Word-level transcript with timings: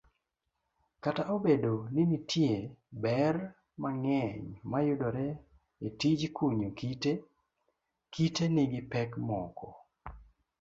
Kata 1.03 1.23
obedo 1.35 1.73
ninitie 1.93 2.55
ber 3.03 3.35
mang'eny 3.81 4.45
mayudore 4.71 5.27
etijkunyo 5.87 6.69
kite, 6.79 7.13
kite 8.13 8.43
nigi 8.53 8.81
pek 8.91 9.11
moko. 9.27 9.69